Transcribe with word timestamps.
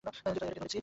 একটা 0.03 0.29
কে 0.35 0.55
ধরেছি! 0.55 0.77